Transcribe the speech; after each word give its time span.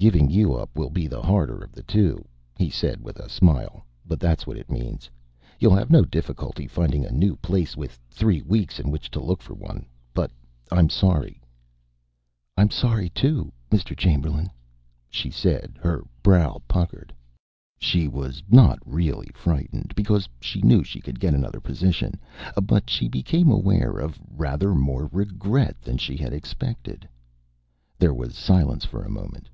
"Giving 0.00 0.28
up 0.28 0.30
you 0.32 0.66
will 0.74 0.88
be 0.88 1.06
the 1.06 1.20
harder 1.20 1.58
of 1.58 1.72
the 1.72 1.82
two," 1.82 2.24
he 2.56 2.70
said 2.70 3.02
with 3.04 3.18
a 3.18 3.28
smile, 3.28 3.84
"but 4.06 4.18
that's 4.18 4.46
what 4.46 4.56
it 4.56 4.70
means. 4.70 5.10
You'll 5.58 5.74
have 5.76 5.90
no 5.90 6.06
difficulty 6.06 6.66
finding 6.66 7.04
a 7.04 7.10
new 7.12 7.36
place, 7.36 7.76
with 7.76 7.98
three 8.10 8.40
weeks 8.40 8.80
in 8.80 8.90
which 8.90 9.10
to 9.10 9.20
look 9.20 9.42
for 9.42 9.52
one, 9.52 9.84
but 10.14 10.30
I'm 10.72 10.88
sorry." 10.88 11.42
"I'm 12.56 12.70
sorry, 12.70 13.10
too, 13.10 13.52
Mr. 13.70 13.94
Chamberlain," 13.94 14.48
she 15.10 15.28
said, 15.30 15.76
her 15.82 16.02
brow 16.22 16.62
puckered. 16.66 17.12
She 17.78 18.08
was 18.08 18.42
not 18.48 18.78
really 18.86 19.28
frightened, 19.34 19.94
because 19.94 20.26
she 20.40 20.62
knew 20.62 20.82
she 20.82 21.02
could 21.02 21.20
get 21.20 21.34
another 21.34 21.60
position, 21.60 22.18
but 22.62 22.88
she 22.88 23.06
became 23.06 23.50
aware 23.50 23.98
of 23.98 24.18
rather 24.30 24.74
more 24.74 25.10
regret 25.12 25.78
than 25.82 25.98
she 25.98 26.16
had 26.16 26.32
expected. 26.32 27.06
There 27.98 28.14
was 28.14 28.34
silence 28.34 28.86
for 28.86 29.02
a 29.02 29.10
moment. 29.10 29.50